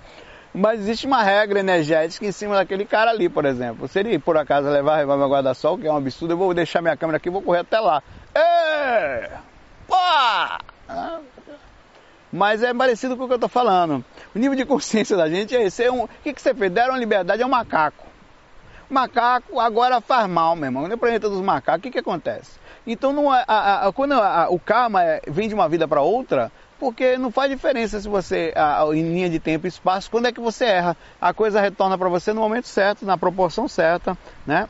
[0.57, 3.87] Mas existe uma regra energética em cima daquele cara ali, por exemplo.
[3.87, 6.81] Se ele por acaso levar, levar meu guarda-sol, que é um absurdo, eu vou deixar
[6.81, 8.01] minha câmera aqui e vou correr até lá.
[9.87, 10.59] Pá!
[12.33, 14.03] Mas é parecido com o que eu estou falando.
[14.33, 15.83] O nível de consciência da gente é esse.
[15.83, 16.71] É um, o que, que você fez?
[16.71, 18.07] Deram liberdade ao macaco.
[18.89, 20.87] Macaco agora faz mal, meu irmão.
[20.87, 22.57] No planeta dos macacos, o que, que acontece?
[22.87, 26.01] Então, não é, a, a, quando a, o karma é, vem de uma vida para
[26.01, 28.53] outra, porque não faz diferença se você,
[28.93, 30.97] em linha de tempo e espaço, quando é que você erra.
[31.19, 34.67] A coisa retorna para você no momento certo, na proporção certa, né?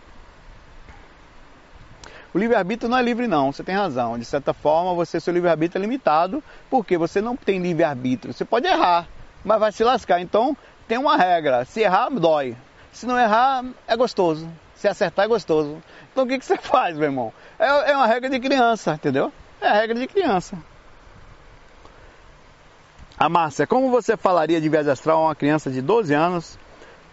[2.33, 4.17] O livre-arbítrio não é livre não, você tem razão.
[4.17, 8.33] De certa forma, você seu livre-arbítrio é limitado, porque você não tem livre-arbítrio.
[8.33, 9.07] Você pode errar,
[9.43, 10.19] mas vai se lascar.
[10.21, 10.55] Então,
[10.87, 11.65] tem uma regra.
[11.65, 12.55] Se errar, dói.
[12.91, 14.47] Se não errar, é gostoso.
[14.75, 15.81] Se acertar, é gostoso.
[16.11, 17.33] Então, o que, que você faz, meu irmão?
[17.57, 19.31] É, é uma regra de criança, entendeu?
[19.59, 20.57] É a regra de criança.
[23.19, 26.59] A Márcia, como você falaria de viagem astral a uma criança de 12 anos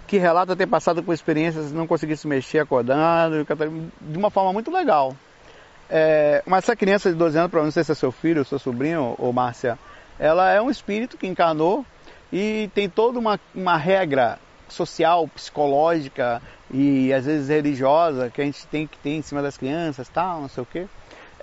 [0.07, 3.47] que relata ter passado por experiências não conseguir se mexer acordando,
[4.03, 5.17] de uma forma muito legal.
[5.89, 8.59] É, mas essa criança de 12 anos, para não sei se é seu filho, seu
[8.59, 9.79] sobrinho, ou Márcia,
[10.19, 11.87] ela é um espírito que encarnou
[12.31, 14.39] e tem toda uma, uma regra
[14.69, 19.57] social, psicológica e às vezes religiosa que a gente tem que ter em cima das
[19.57, 20.87] crianças, tal, não sei o quê.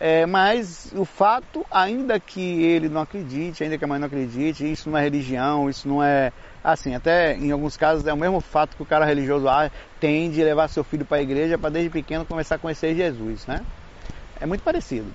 [0.03, 4.69] É, mas o fato, ainda que ele não acredite, ainda que a mãe não acredite,
[4.69, 6.33] isso não é religião, isso não é.
[6.63, 10.31] Assim, até em alguns casos é o mesmo fato que o cara religioso ah, tem
[10.31, 13.63] de levar seu filho para a igreja para desde pequeno começar a conhecer Jesus, né?
[14.39, 15.05] É muito parecido.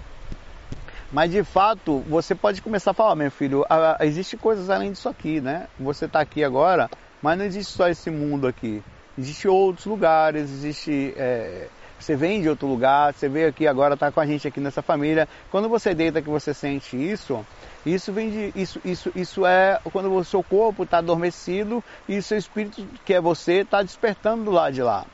[1.11, 3.65] Mas de fato, você pode começar a falar, meu filho,
[3.99, 5.67] existe coisas além disso aqui, né?
[5.81, 6.89] Você está aqui agora,
[7.21, 8.81] mas não existe só esse mundo aqui.
[9.19, 11.13] Existem outros lugares, existe.
[11.17, 11.67] É,
[11.99, 14.83] você vem de outro lugar, você veio aqui agora, está com a gente aqui nessa
[14.83, 15.29] família.
[15.51, 17.45] Quando você deita que você sente isso,
[17.85, 18.53] isso vem de.
[18.55, 23.15] Isso, isso, isso é quando o seu corpo está adormecido e o seu espírito, que
[23.15, 25.05] é você, está despertando do lado de lá.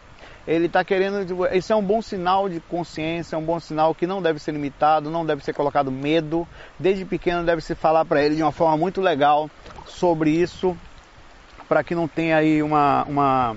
[0.46, 1.46] Ele está querendo.
[1.54, 4.52] Isso é um bom sinal de consciência, é um bom sinal que não deve ser
[4.52, 6.46] limitado, não deve ser colocado medo.
[6.78, 9.48] Desde pequeno deve se falar para ele de uma forma muito legal
[9.86, 10.76] sobre isso,
[11.68, 13.56] para que não tenha aí uma, uma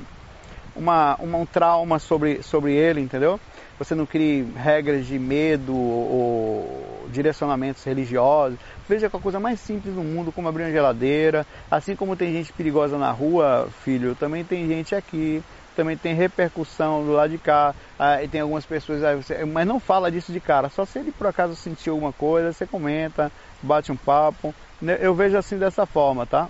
[0.76, 3.40] uma, uma, um trauma sobre, sobre ele, entendeu?
[3.80, 8.58] Você não crie regras de medo ou direcionamentos religiosos.
[8.88, 11.46] Veja com a coisa mais simples do mundo, como abrir uma geladeira.
[11.70, 15.44] Assim como tem gente perigosa na rua, filho, também tem gente aqui.
[15.76, 17.76] Também tem repercussão do lado de cá.
[18.00, 20.70] Ah, e tem algumas pessoas, ah, você, mas não fala disso de cara.
[20.70, 23.30] Só se ele por acaso sentiu alguma coisa, você comenta,
[23.62, 24.56] bate um papo.
[25.02, 26.48] Eu vejo assim dessa forma, tá?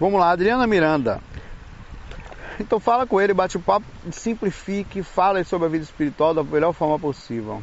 [0.00, 1.20] Vamos lá, Adriana Miranda.
[2.60, 6.72] Então fala com ele, bate o papo, simplifique, fala sobre a vida espiritual da melhor
[6.72, 7.62] forma possível.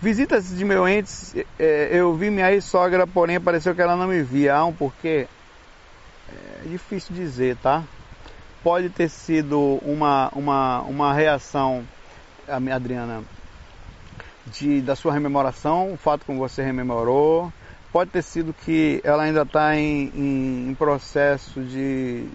[0.00, 4.22] Visitas de meu entes, é, eu vi minha ex-sogra, porém pareceu que ela não me
[4.22, 4.54] via.
[4.54, 5.26] Há um porquê?
[6.28, 7.82] É difícil dizer, tá?
[8.62, 11.84] Pode ter sido uma, uma, uma reação,
[12.46, 13.22] Adriana,
[14.46, 17.52] de, da sua rememoração, o fato como você rememorou,
[17.96, 22.28] pode ter sido que ela ainda está em, em, em, processo de,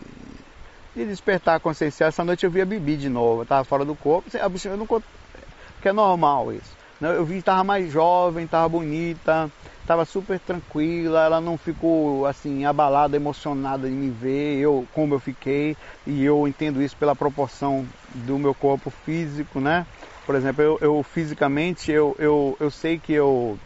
[0.96, 2.10] de despertar consciencial.
[2.10, 4.88] Essa noite eu vi a Bibi de novo, estava fora do corpo, a bichinha não
[4.88, 6.76] que é normal isso.
[7.00, 12.66] Eu vi que estava mais jovem, estava bonita, estava super tranquila, ela não ficou assim
[12.66, 17.88] abalada, emocionada de me ver, eu como eu fiquei, e eu entendo isso pela proporção
[18.16, 19.86] do meu corpo físico, né?
[20.26, 23.60] Por exemplo, eu, eu fisicamente eu, eu, eu sei que eu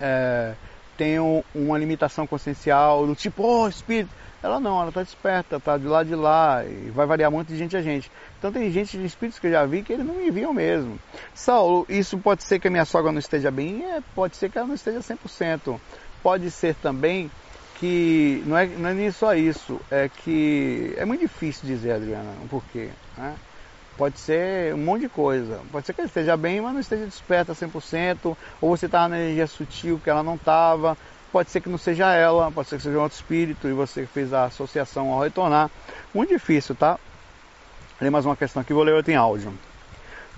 [0.00, 0.54] é,
[1.02, 5.84] tenho uma limitação consciencial do tipo, oh espírito, ela não, ela está desperta, está de
[5.84, 8.08] lá de lá, e vai variar muito de gente a gente.
[8.38, 10.96] Então tem gente de espíritos que eu já vi que eles não me viam mesmo.
[11.34, 14.56] Saulo, isso pode ser que a minha sogra não esteja bem, é, pode ser que
[14.56, 15.76] ela não esteja 100%.
[16.22, 17.28] Pode ser também
[17.80, 22.32] que, não é, não é nem só isso, é que é muito difícil dizer, Adriana,
[22.44, 22.90] o porquê.
[23.18, 23.34] Né?
[24.02, 25.60] Pode ser um monte de coisa.
[25.70, 29.16] Pode ser que ela esteja bem, mas não esteja desperta 100%, ou você está na
[29.16, 30.98] energia sutil que ela não estava.
[31.30, 34.04] Pode ser que não seja ela, pode ser que seja um outro espírito e você
[34.04, 35.70] fez a associação ao retornar.
[36.12, 36.98] Muito difícil, tá?
[38.00, 39.56] Tem mais uma questão aqui, vou ler outra em áudio.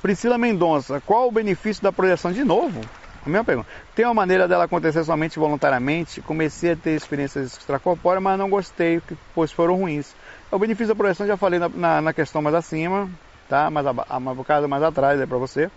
[0.02, 2.32] Priscila Mendonça, qual o benefício da projeção?
[2.32, 2.82] De novo,
[3.24, 3.68] a mesma pergunta.
[3.94, 6.20] Tem uma maneira dela acontecer somente voluntariamente?
[6.20, 9.00] Comecei a ter experiências extracorpóreas, mas não gostei,
[9.34, 10.14] pois foram ruins.
[10.52, 13.08] O benefício da projeção já falei na, na, na questão mais acima,
[13.48, 13.70] tá?
[13.70, 15.70] Mais, a, bocado mais atrás é para você.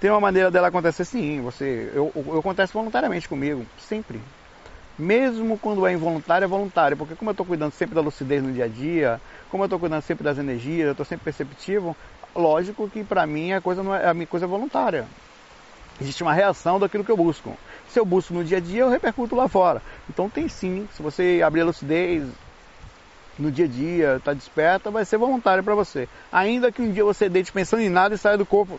[0.00, 4.20] Tem uma maneira dela acontecer sim, você, eu, eu, eu acontece voluntariamente comigo, sempre
[5.00, 8.52] mesmo quando é involuntário, é voluntário, porque como eu estou cuidando sempre da lucidez no
[8.52, 11.96] dia a dia, como eu estou cuidando sempre das energias, eu estou sempre perceptivo,
[12.36, 15.06] lógico que para mim a coisa não é a minha coisa é voluntária.
[16.00, 17.56] Existe uma reação daquilo que eu busco.
[17.88, 19.82] Se eu busco no dia a dia, eu repercuto lá fora.
[20.08, 22.24] Então tem sim, se você abrir a lucidez
[23.40, 26.08] no dia a dia, está desperta, vai ser voluntário para você.
[26.30, 28.78] Ainda que um dia você deite pensando em nada e saia do corpo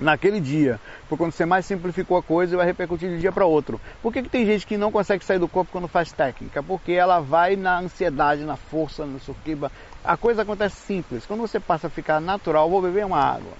[0.00, 0.80] naquele dia.
[1.08, 3.80] Porque quando você mais simplificou a coisa, vai repercutir de um dia para outro.
[4.02, 6.62] Por que, que tem gente que não consegue sair do corpo quando faz técnica?
[6.62, 9.70] Porque ela vai na ansiedade, na força, no suquiba.
[10.02, 11.26] A coisa acontece simples.
[11.26, 13.52] Quando você passa a ficar natural, vou beber uma água.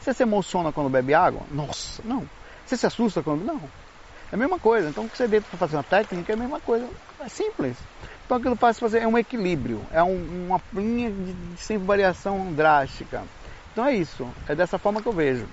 [0.00, 1.42] Você se emociona quando bebe água?
[1.50, 2.28] Nossa, não.
[2.64, 3.44] Você se assusta quando.
[3.44, 3.60] Não.
[4.30, 4.88] É a mesma coisa.
[4.88, 6.86] Então, o que você deita para fazer uma técnica é a mesma coisa.
[7.20, 7.76] É simples.
[8.28, 9.80] Então, aquilo faz fazer é um equilíbrio.
[9.90, 13.22] É um, uma linha de, de sempre variação drástica.
[13.72, 14.28] Então, é isso.
[14.46, 15.46] É dessa forma que eu vejo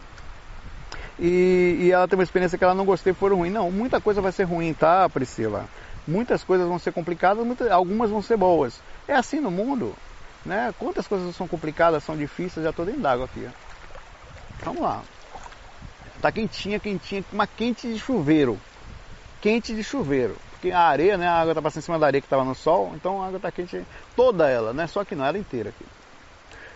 [1.19, 3.49] e, e ela tem uma experiência que ela não gostei foram ruim.
[3.49, 5.65] Não, muita coisa vai ser ruim, tá, Priscila?
[6.07, 8.79] Muitas coisas vão ser complicadas, muitas, algumas vão ser boas.
[9.07, 9.95] É assim no mundo,
[10.45, 10.73] né?
[10.77, 13.47] Quantas coisas são complicadas, são difíceis, já estou dentro d'água aqui.
[14.63, 15.01] Vamos lá.
[16.21, 18.59] Tá quentinha, quentinha, uma quente de chuveiro.
[19.41, 20.35] Quente de chuveiro.
[20.65, 21.27] Porque a areia, né?
[21.27, 23.39] A água tá passando em cima da areia que estava no sol, então a água
[23.39, 24.87] tá quente toda ela, né?
[24.87, 25.85] Só que não, ela inteira aqui.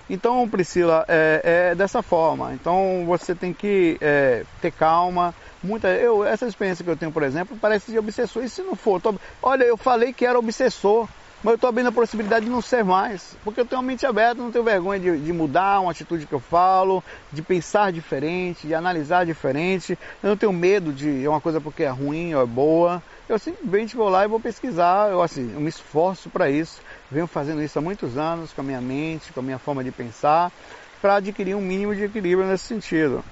[0.07, 2.53] Então, Priscila, é, é dessa forma.
[2.53, 5.33] Então, você tem que é, ter calma.
[5.63, 8.43] Muita, eu, essa experiência que eu tenho, por exemplo, parece de obsessor.
[8.43, 9.01] E se não for?
[9.01, 11.07] Tô, olha, eu falei que era obsessor,
[11.43, 13.35] mas eu estou abrindo a possibilidade de não ser mais.
[13.43, 16.33] Porque eu tenho a mente aberta, não tenho vergonha de, de mudar uma atitude que
[16.33, 19.97] eu falo, de pensar diferente, de analisar diferente.
[20.21, 23.01] Eu não tenho medo de uma coisa porque é ruim ou é boa.
[23.29, 25.11] Eu simplesmente vou lá e vou pesquisar.
[25.11, 26.81] Eu, assim, eu me esforço para isso.
[27.11, 29.91] Venho fazendo isso há muitos anos com a minha mente, com a minha forma de
[29.91, 30.51] pensar,
[30.99, 33.23] para adquirir um mínimo de equilíbrio nesse sentido.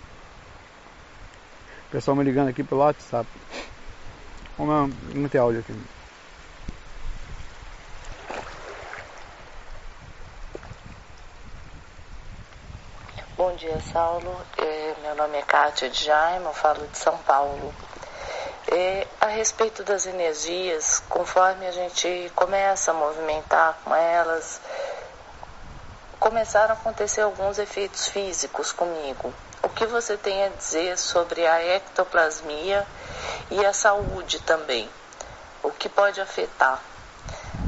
[1.88, 3.28] O pessoal me ligando aqui pelo WhatsApp.
[4.56, 5.74] Vamos meter áudio aqui.
[13.36, 14.36] Bom dia, Saulo.
[14.60, 17.74] É, meu nome é Kátia de Jaime, eu falo de São Paulo.
[18.70, 24.60] É, a respeito das energias, conforme a gente começa a movimentar com elas,
[26.20, 29.34] começaram a acontecer alguns efeitos físicos comigo.
[29.64, 32.86] O que você tem a dizer sobre a ectoplasmia
[33.50, 34.90] e a saúde também?
[35.64, 36.82] O que pode afetar?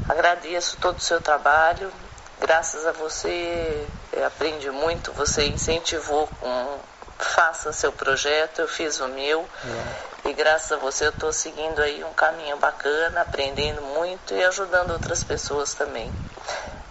[0.08, 1.92] Agradeço todo o seu trabalho.
[2.38, 3.86] Graças a você
[4.26, 6.78] aprendi muito, você incentivou com
[7.18, 9.46] faça seu projeto, eu fiz o meu.
[9.64, 10.09] É.
[10.24, 14.90] E graças a você eu estou seguindo aí um caminho bacana, aprendendo muito e ajudando
[14.90, 16.10] outras pessoas também.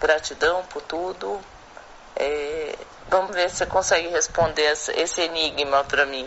[0.00, 1.40] Gratidão por tudo.
[2.16, 2.74] É,
[3.08, 6.26] vamos ver se você consegue responder esse enigma para mim.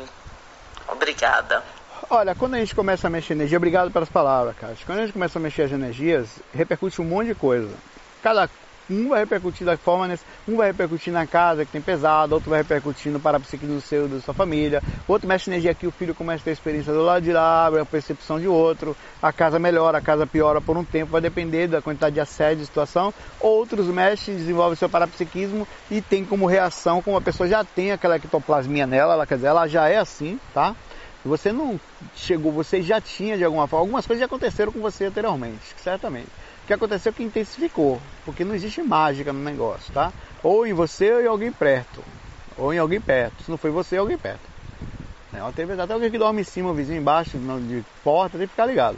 [0.88, 1.64] Obrigada.
[2.10, 4.76] Olha, quando a gente começa a mexer energia, obrigado pelas palavras, cara.
[4.86, 7.74] Quando a gente começa a mexer as energias, repercute um monte de coisa.
[8.22, 8.50] Cada
[8.94, 10.14] um vai repercutir da forma,
[10.48, 14.20] um vai repercutir na casa que tem pesado, outro vai repercutir no parapsiquismo seu, da
[14.20, 17.32] sua família, outro mexe energia aqui, o filho começa a ter experiência do lado de
[17.32, 21.22] lá, a percepção de outro, a casa melhora, a casa piora por um tempo, vai
[21.22, 27.02] depender da quantidade de assédio, situação, outros mexem, desenvolvem seu parapsiquismo e tem como reação,
[27.02, 30.40] como a pessoa já tem aquela ectoplasmia nela, ela, quer dizer, ela já é assim,
[30.54, 30.76] tá?
[31.26, 31.80] você não
[32.16, 36.28] chegou, você já tinha de alguma forma, algumas coisas já aconteceram com você anteriormente, certamente.
[36.64, 40.14] O que aconteceu é que intensificou, porque não existe mágica no negócio, tá?
[40.42, 42.02] Ou em você ou em alguém perto.
[42.58, 43.44] Ou em alguém perto.
[43.44, 44.54] Se não foi você, é alguém perto.
[45.34, 48.52] É, teve até alguém que dorme em cima, o vizinho embaixo, de porta, tem que
[48.52, 48.98] ficar ligado.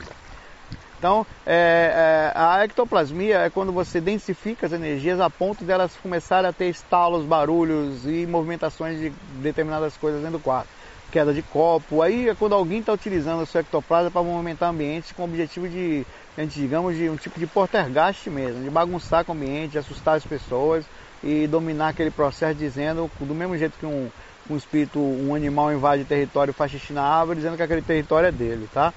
[1.00, 6.50] Então, é, é, a ectoplasmia é quando você densifica as energias a ponto delas começarem
[6.50, 9.10] a ter estalos, barulhos e movimentações de
[9.42, 10.68] determinadas coisas dentro do quarto.
[11.16, 15.14] Queda de copo, aí é quando alguém está utilizando o seu ectoplasma para movimentar ambientes
[15.14, 16.06] com o objetivo de,
[16.46, 20.26] digamos, de um tipo de portergaste mesmo, de bagunçar com o ambiente, de assustar as
[20.26, 20.84] pessoas
[21.24, 24.10] e dominar aquele processo dizendo, do mesmo jeito que um,
[24.50, 28.28] um espírito, um animal invade território e faz xixi na árvore, dizendo que aquele território
[28.28, 28.94] é dele, tá?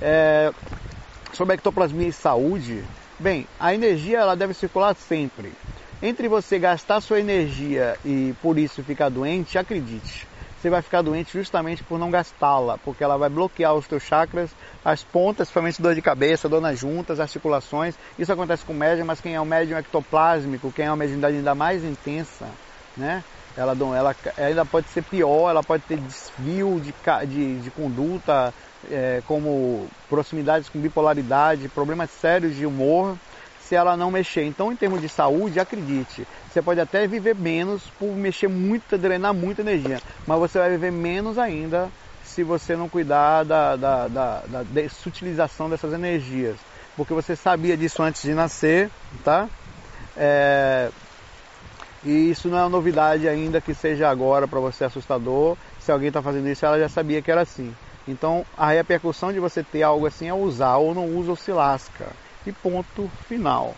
[0.00, 0.50] É,
[1.34, 2.82] sobre ectoplasmia e saúde,
[3.18, 5.52] bem, a energia ela deve circular sempre.
[6.00, 10.26] Entre você gastar sua energia e por isso ficar doente, acredite,
[10.60, 14.50] você vai ficar doente justamente por não gastá-la, porque ela vai bloquear os teus chakras,
[14.84, 17.94] as pontas, principalmente dor de cabeça, dor nas juntas, articulações.
[18.18, 21.54] Isso acontece com médium, mas quem é o médium ectoplásmico, quem é uma mediunidade ainda
[21.54, 22.46] mais intensa,
[22.96, 23.22] né?
[23.56, 26.94] Ela, ela ainda pode ser pior, ela pode ter desvio de,
[27.26, 28.54] de, de conduta,
[28.90, 33.16] é, como proximidades com bipolaridade, problemas sérios de humor,
[33.68, 34.44] se ela não mexer.
[34.44, 39.34] Então, em termos de saúde, acredite, você pode até viver menos por mexer muito, drenar
[39.34, 41.90] muita energia, mas você vai viver menos ainda
[42.24, 46.56] se você não cuidar da, da, da, da desutilização dessas energias.
[46.96, 48.90] Porque você sabia disso antes de nascer,
[49.22, 49.46] tá?
[50.16, 50.90] É,
[52.04, 55.56] e isso não é uma novidade ainda que seja agora para você assustador.
[55.80, 57.74] Se alguém está fazendo isso, ela já sabia que era assim.
[58.06, 61.52] Então a repercussão de você ter algo assim é usar, ou não usa ou se
[61.52, 62.06] lasca.
[62.48, 63.76] E ponto final.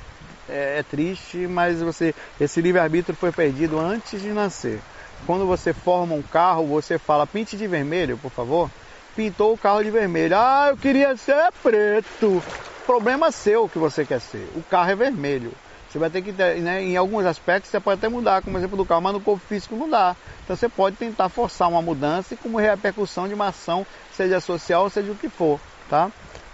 [0.48, 4.80] É, é triste, mas você esse livre-arbítrio foi perdido antes de nascer.
[5.26, 8.70] Quando você forma um carro, você fala pinte de vermelho, por favor.
[9.16, 10.36] Pintou o carro de vermelho.
[10.36, 12.42] Ah, eu queria ser preto.
[12.86, 14.48] Problema seu que você quer ser.
[14.54, 15.52] O carro é vermelho.
[15.88, 18.86] Você vai ter que, né, em alguns aspectos, você pode até mudar, como exemplo do
[18.86, 20.14] carro, mas no corpo físico não dá.
[20.44, 23.84] Então você pode tentar forçar uma mudança e como repercussão de uma ação,
[24.16, 26.10] seja social seja o que for, tá?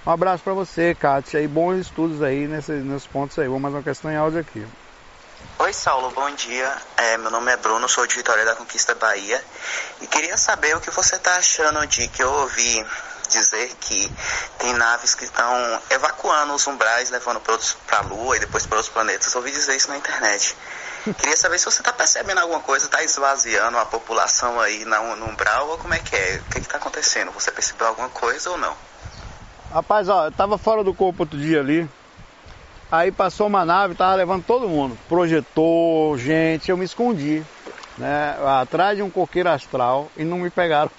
[0.07, 3.49] Um abraço para você, Kátia, e bons estudos aí nesses, nesses pontos aí.
[3.49, 4.65] Vou mais uma questão em áudio aqui.
[5.59, 6.73] Oi, Saulo, bom dia.
[6.97, 9.43] É, meu nome é Bruno, sou de Vitória da Conquista Bahia.
[10.01, 12.87] E queria saber o que você está achando de que eu ouvi
[13.29, 14.09] dizer que
[14.59, 18.93] tem naves que estão evacuando os umbrais, levando para a Lua e depois para outros
[18.93, 19.35] planetas.
[19.35, 20.57] Eu ouvi dizer isso na internet.
[21.19, 25.67] Queria saber se você está percebendo alguma coisa, está esvaziando a população aí no umbral
[25.71, 26.41] ou como é que é?
[26.47, 27.33] O que está acontecendo?
[27.33, 28.77] Você percebeu alguma coisa ou não?
[29.77, 31.87] Rapaz, ó, eu tava fora do corpo outro dia ali.
[32.91, 34.97] Aí passou uma nave, tava levando todo mundo.
[35.07, 37.43] Projetor, gente, eu me escondi,
[37.99, 38.39] né?
[38.59, 40.91] Atrás de um coqueiro astral e não me pegaram.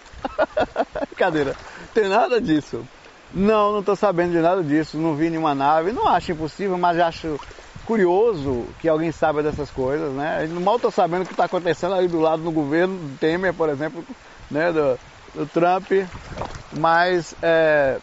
[1.10, 1.56] Brincadeira
[1.92, 2.86] tem nada disso.
[3.34, 4.96] Não, não estou sabendo de nada disso.
[4.96, 5.92] Não vi nenhuma nave.
[5.92, 7.40] Não acho impossível, mas acho
[7.84, 10.48] curioso que alguém saiba dessas coisas, né?
[10.52, 13.70] Mal estou sabendo o que está acontecendo ali do lado no governo do Temer, por
[13.70, 14.06] exemplo,
[14.52, 14.72] né?
[14.72, 15.00] Do,
[15.34, 16.08] do Trump.
[16.72, 17.98] Mas, é,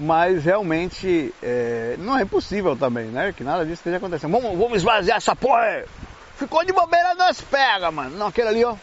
[0.00, 3.34] mas realmente é, não é impossível também, né?
[3.36, 4.32] Que nada disso esteja acontecendo.
[4.32, 5.84] Vamos, vamos esvaziar essa porra!
[6.36, 8.16] Ficou de bobeira, nós pega, mano.
[8.16, 8.74] Não, aquele ali, ó.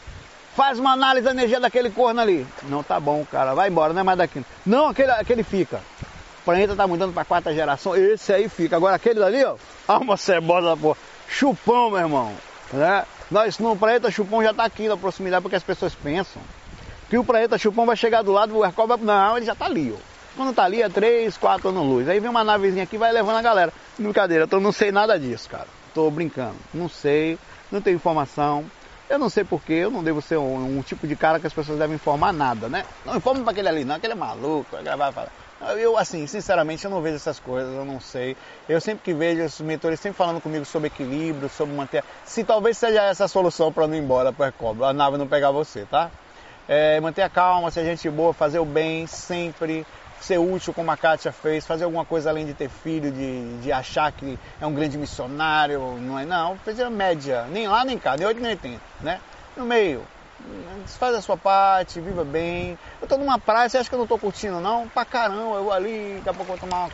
[0.55, 2.45] Faz uma análise da energia daquele corno ali.
[2.63, 4.45] Não, tá bom, cara, vai embora, não é mais daqui.
[4.63, 5.77] Não, aquele, aquele fica.
[6.41, 8.75] O planeta tá mudando pra quarta geração, esse aí fica.
[8.75, 9.55] Agora aquele dali, ó,
[9.87, 10.95] alma cebosa, pô.
[11.27, 12.31] Chupão, meu irmão.
[12.71, 13.03] Né?
[13.31, 16.41] Nós, no planeta chupão já tá aqui na proximidade porque as pessoas pensam
[17.09, 18.97] que o planeta chupão vai chegar do lado do Hercule, vai...
[18.97, 20.16] não, ele já tá ali, ó.
[20.37, 22.07] Quando tá ali é 3, 4 anos luz.
[22.07, 23.73] Aí vem uma navezinha aqui vai levando a galera.
[23.97, 25.67] Brincadeira, eu não sei nada disso, cara.
[25.95, 26.55] Tô brincando.
[26.71, 27.39] Não sei,
[27.71, 28.63] não tenho informação.
[29.09, 31.53] Eu não sei porquê, eu não devo ser um, um, tipo de cara que as
[31.53, 32.85] pessoas devem informar nada, né?
[33.05, 35.31] Não informa para aquele ali, não, aquele é maluco, vai falar.
[35.77, 38.37] Eu, assim, sinceramente, eu não vejo essas coisas, eu não sei.
[38.69, 42.03] Eu sempre que vejo esses mentores sempre falando comigo sobre equilíbrio, sobre manter.
[42.25, 45.51] Se talvez seja essa a solução para não ir embora para a nave não pegar
[45.51, 46.11] você, tá?
[46.67, 49.85] É, manter a calma, ser gente boa, fazer o bem sempre,
[50.21, 53.71] ser útil como a Kátia fez, fazer alguma coisa além de ter filho, de, de
[53.71, 58.15] achar que é um grande missionário, não é não, fazer média, nem lá nem cá,
[58.17, 59.21] nem 8 nem 80, né?
[59.55, 60.03] No meio,
[60.85, 62.77] faz a sua parte, viva bem.
[63.01, 64.87] Eu tô numa praia, você acha que eu não tô curtindo não?
[64.87, 66.91] Pra caramba, eu ali, daqui a pouco eu vou tomar uma,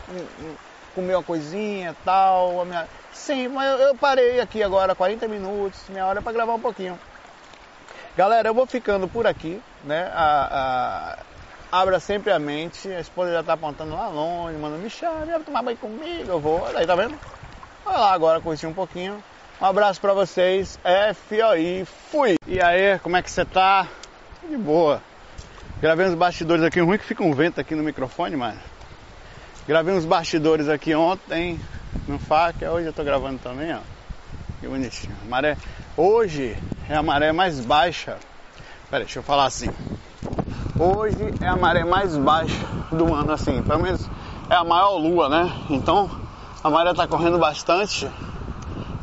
[0.94, 2.64] comer uma coisinha tal.
[2.64, 2.88] Minha...
[3.12, 6.98] Sim, mas eu, eu, parei aqui agora 40 minutos, minha hora para gravar um pouquinho.
[8.16, 10.10] Galera, eu vou ficando por aqui, né?
[10.14, 11.33] A, a
[11.74, 12.88] abra sempre a mente.
[12.88, 16.38] A esposa já está apontando lá longe, manda me chame, vai tomar banho comigo, eu
[16.38, 16.60] vou.
[16.60, 17.18] Olha aí, tá vendo?
[17.84, 19.22] Vai lá agora curtir um pouquinho.
[19.60, 20.78] Um abraço para vocês.
[21.28, 22.36] FOI, fui!
[22.46, 23.88] E aí, como é que você tá?
[24.48, 25.02] De boa.
[25.80, 28.60] Gravei uns bastidores aqui, ruim que fica um vento aqui no microfone, mano.
[29.66, 31.58] Gravei uns bastidores aqui ontem
[32.06, 33.80] no faca, hoje eu tô gravando também, ó.
[34.60, 35.16] Que bonitinho.
[35.28, 35.56] Maré.
[35.96, 36.56] Hoje
[36.88, 38.16] é a maré mais baixa.
[38.90, 39.70] Pera, deixa eu falar assim.
[40.76, 43.62] Hoje é a maré mais baixa do ano, assim.
[43.62, 44.10] Pelo menos
[44.50, 45.52] é a maior lua, né?
[45.70, 46.10] Então
[46.64, 48.10] a maré tá correndo bastante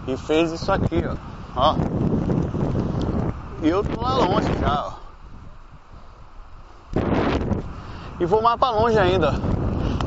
[0.06, 1.16] e fez isso aqui, ó.
[1.56, 1.76] ó.
[3.62, 5.02] E eu tô lá longe já, ó.
[8.20, 9.32] E vou mais pra longe ainda.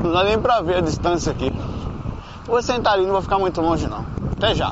[0.03, 1.51] Não dá nem pra ver a distância aqui.
[2.45, 4.05] Vou sentar ali, não vou ficar muito longe não.
[4.37, 4.71] Até já.